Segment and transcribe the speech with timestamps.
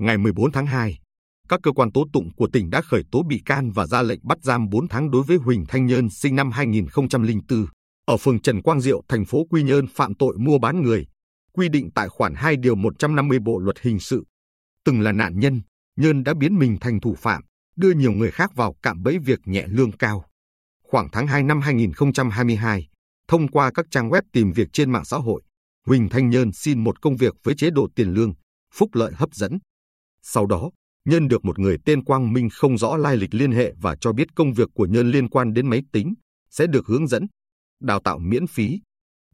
[0.00, 0.98] Ngày 14 tháng 2,
[1.48, 4.20] các cơ quan tố tụng của tỉnh đã khởi tố bị can và ra lệnh
[4.22, 7.66] bắt giam 4 tháng đối với Huỳnh Thanh Nhơn sinh năm 2004
[8.06, 11.06] ở phường Trần Quang Diệu, thành phố Quy Nhơn phạm tội mua bán người,
[11.52, 14.24] quy định tại khoản 2 điều 150 Bộ luật hình sự.
[14.84, 15.60] Từng là nạn nhân,
[15.96, 17.42] Nhơn đã biến mình thành thủ phạm,
[17.76, 20.24] đưa nhiều người khác vào cạm bẫy việc nhẹ lương cao.
[20.82, 22.88] Khoảng tháng 2 năm 2022,
[23.28, 25.42] thông qua các trang web tìm việc trên mạng xã hội,
[25.86, 28.34] Huỳnh Thanh Nhơn xin một công việc với chế độ tiền lương,
[28.74, 29.58] phúc lợi hấp dẫn.
[30.22, 30.70] Sau đó,
[31.04, 34.12] Nhân được một người tên Quang Minh không rõ lai lịch liên hệ và cho
[34.12, 36.14] biết công việc của Nhân liên quan đến máy tính,
[36.50, 37.26] sẽ được hướng dẫn,
[37.80, 38.80] đào tạo miễn phí,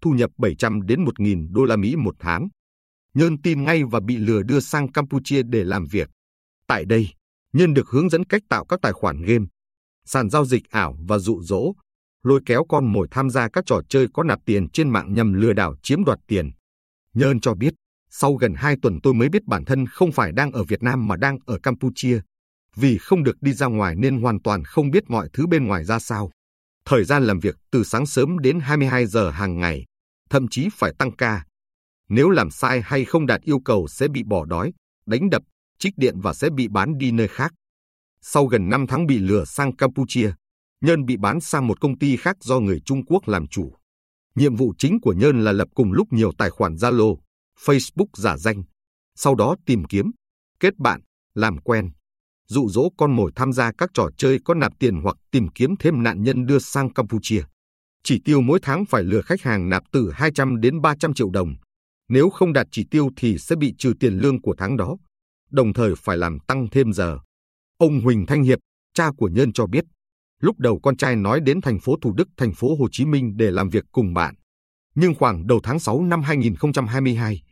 [0.00, 2.48] thu nhập 700 đến 1.000 đô la Mỹ một tháng.
[3.14, 6.10] Nhân tin ngay và bị lừa đưa sang Campuchia để làm việc.
[6.66, 7.08] Tại đây,
[7.52, 9.44] Nhân được hướng dẫn cách tạo các tài khoản game,
[10.04, 11.72] sàn giao dịch ảo và dụ dỗ,
[12.22, 15.32] lôi kéo con mồi tham gia các trò chơi có nạp tiền trên mạng nhằm
[15.32, 16.50] lừa đảo chiếm đoạt tiền.
[17.14, 17.74] nhân cho biết,
[18.10, 21.08] sau gần 2 tuần tôi mới biết bản thân không phải đang ở Việt Nam
[21.08, 22.20] mà đang ở Campuchia.
[22.76, 25.84] Vì không được đi ra ngoài nên hoàn toàn không biết mọi thứ bên ngoài
[25.84, 26.30] ra sao.
[26.84, 29.84] Thời gian làm việc từ sáng sớm đến 22 giờ hàng ngày,
[30.30, 31.44] thậm chí phải tăng ca.
[32.08, 34.72] Nếu làm sai hay không đạt yêu cầu sẽ bị bỏ đói,
[35.06, 35.42] đánh đập,
[35.78, 37.52] trích điện và sẽ bị bán đi nơi khác.
[38.20, 40.32] Sau gần 5 tháng bị lừa sang Campuchia,
[40.80, 43.72] Nhân bị bán sang một công ty khác do người Trung Quốc làm chủ.
[44.34, 47.16] Nhiệm vụ chính của Nhân là lập cùng lúc nhiều tài khoản Zalo,
[47.60, 48.62] Facebook giả danh,
[49.14, 50.10] sau đó tìm kiếm,
[50.60, 51.00] kết bạn,
[51.34, 51.90] làm quen,
[52.48, 55.74] dụ dỗ con mồi tham gia các trò chơi có nạp tiền hoặc tìm kiếm
[55.78, 57.42] thêm nạn nhân đưa sang Campuchia.
[58.04, 61.54] Chỉ tiêu mỗi tháng phải lừa khách hàng nạp từ 200 đến 300 triệu đồng.
[62.08, 64.96] Nếu không đạt chỉ tiêu thì sẽ bị trừ tiền lương của tháng đó,
[65.50, 67.18] đồng thời phải làm tăng thêm giờ.
[67.78, 68.58] Ông Huỳnh Thanh Hiệp,
[68.94, 69.84] cha của Nhân cho biết,
[70.40, 73.36] lúc đầu con trai nói đến thành phố Thủ Đức, thành phố Hồ Chí Minh
[73.36, 74.34] để làm việc cùng bạn.
[74.96, 77.42] Nhưng khoảng đầu tháng 6 năm 2022,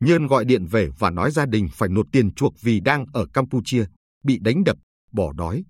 [0.00, 3.26] Nhơn gọi điện về và nói gia đình phải nộp tiền chuộc vì đang ở
[3.32, 3.84] Campuchia,
[4.24, 4.76] bị đánh đập,
[5.12, 5.64] bỏ đói.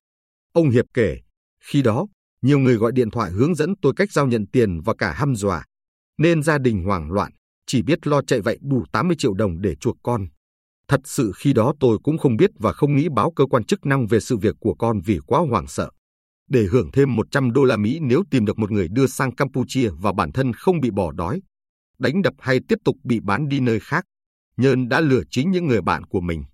[0.52, 1.19] Ông Hiệp kể,
[1.64, 2.06] khi đó,
[2.42, 5.36] nhiều người gọi điện thoại hướng dẫn tôi cách giao nhận tiền và cả hăm
[5.36, 5.64] dọa.
[6.19, 7.32] Nên gia đình hoảng loạn,
[7.66, 10.26] chỉ biết lo chạy vậy đủ 80 triệu đồng để chuộc con.
[10.88, 13.86] Thật sự khi đó tôi cũng không biết và không nghĩ báo cơ quan chức
[13.86, 15.91] năng về sự việc của con vì quá hoảng sợ.
[16.48, 19.91] Để hưởng thêm 100 đô la Mỹ nếu tìm được một người đưa sang Campuchia
[19.91, 21.41] và bản thân không bị bỏ đói,
[21.98, 24.04] đánh đập hay tiếp tục bị bán đi nơi khác,
[24.56, 26.44] Nhơn đã lừa chính những người bạn của mình.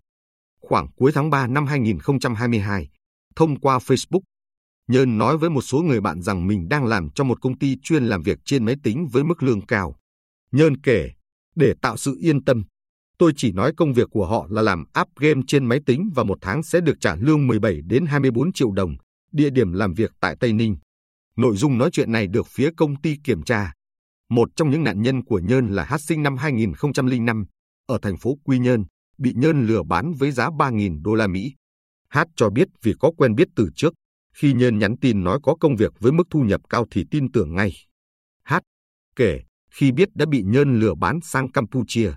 [0.61, 2.89] Khoảng cuối tháng 3 năm 2022,
[3.37, 4.21] thông qua Facebook,
[4.89, 7.77] Nhơn nói với một số người bạn rằng mình đang làm cho một công ty
[7.83, 9.97] chuyên làm việc trên máy tính với mức lương cao.
[10.53, 11.11] Nhơn kể,
[11.57, 12.65] để tạo sự yên tâm,
[13.19, 16.25] tôi chỉ nói công việc của họ là làm app game trên máy tính và
[16.25, 18.97] một tháng sẽ được trả lương 17 đến 24 triệu đồng,
[19.35, 20.77] địa điểm làm việc tại Tây Ninh.
[21.37, 23.73] Nội dung nói chuyện này được phía công ty kiểm tra.
[24.31, 27.45] Một trong những nạn nhân của Nhơn là Hát sinh năm 2005,
[27.87, 28.85] ở thành phố Quy Nhơn,
[29.19, 31.55] bị Nhơn lừa bán với giá 3.000 đô la Mỹ.
[32.09, 33.95] Hát cho biết vì có quen biết từ trước,
[34.35, 37.33] khi Nhơn nhắn tin nói có công việc với mức thu nhập cao thì tin
[37.33, 37.73] tưởng ngay.
[38.43, 38.63] Hát
[39.17, 39.41] kể,
[39.71, 42.13] khi biết đã bị Nhơn lừa bán sang Campuchia,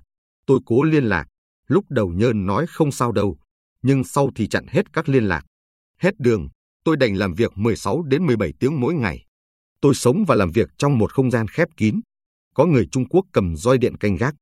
[0.46, 1.28] tôi cố liên lạc.
[1.68, 3.38] Lúc đầu Nhơn nói không sao đâu,
[3.82, 5.46] nhưng sau thì chặn hết các liên lạc.
[6.00, 6.50] Hết đường,
[6.88, 9.26] tôi đành làm việc 16 đến 17 tiếng mỗi ngày.
[9.82, 12.00] Tôi sống và làm việc trong một không gian khép kín.
[12.54, 14.36] Có người Trung Quốc cầm roi điện canh gác,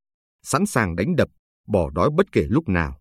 [0.44, 1.29] sẵn sàng đánh đập,
[1.67, 3.00] bỏ đói bất kể lúc nào.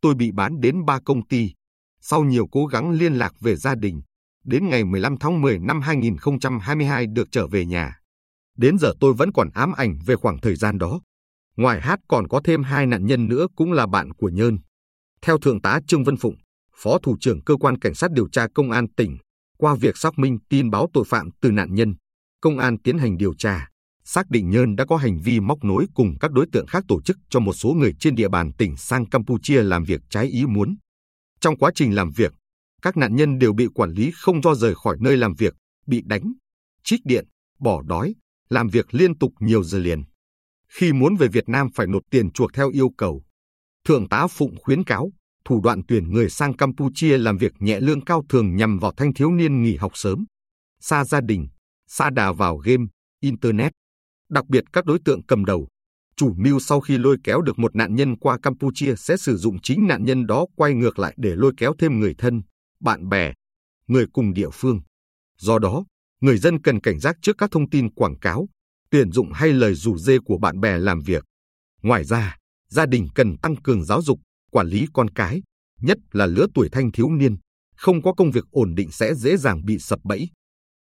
[0.00, 1.52] Tôi bị bán đến ba công ty.
[2.00, 4.02] Sau nhiều cố gắng liên lạc về gia đình,
[4.44, 7.98] đến ngày 15 tháng 10 năm 2022 được trở về nhà.
[8.56, 11.00] Đến giờ tôi vẫn còn ám ảnh về khoảng thời gian đó.
[11.56, 14.58] Ngoài hát còn có thêm hai nạn nhân nữa cũng là bạn của Nhơn.
[15.22, 16.36] Theo Thượng tá Trương Vân Phụng,
[16.82, 19.18] Phó Thủ trưởng Cơ quan Cảnh sát điều tra Công an tỉnh,
[19.58, 21.94] qua việc xác minh tin báo tội phạm từ nạn nhân,
[22.40, 23.68] công an tiến hành điều tra,
[24.04, 27.02] xác định Nhơn đã có hành vi móc nối cùng các đối tượng khác tổ
[27.02, 30.46] chức cho một số người trên địa bàn tỉnh sang Campuchia làm việc trái ý
[30.46, 30.76] muốn.
[31.40, 32.32] Trong quá trình làm việc,
[32.82, 35.54] các nạn nhân đều bị quản lý không cho rời khỏi nơi làm việc,
[35.86, 36.32] bị đánh,
[36.84, 37.26] trích điện,
[37.58, 38.14] bỏ đói,
[38.48, 40.02] làm việc liên tục nhiều giờ liền.
[40.68, 43.22] Khi muốn về Việt Nam phải nộp tiền chuộc theo yêu cầu.
[43.84, 45.12] Thượng tá Phụng khuyến cáo,
[45.44, 49.14] thủ đoạn tuyển người sang Campuchia làm việc nhẹ lương cao thường nhằm vào thanh
[49.14, 50.24] thiếu niên nghỉ học sớm,
[50.80, 51.48] xa gia đình,
[51.86, 52.84] xa đà vào game,
[53.20, 53.72] Internet.
[54.30, 55.68] Đặc biệt các đối tượng cầm đầu,
[56.16, 59.60] chủ mưu sau khi lôi kéo được một nạn nhân qua Campuchia sẽ sử dụng
[59.62, 62.42] chính nạn nhân đó quay ngược lại để lôi kéo thêm người thân,
[62.80, 63.32] bạn bè,
[63.86, 64.80] người cùng địa phương.
[65.38, 65.84] Do đó,
[66.20, 68.48] người dân cần cảnh giác trước các thông tin quảng cáo,
[68.90, 71.24] tuyển dụng hay lời rủ dê của bạn bè làm việc.
[71.82, 72.36] Ngoài ra,
[72.68, 74.20] gia đình cần tăng cường giáo dục,
[74.50, 75.42] quản lý con cái,
[75.80, 77.36] nhất là lứa tuổi thanh thiếu niên,
[77.76, 80.28] không có công việc ổn định sẽ dễ dàng bị sập bẫy.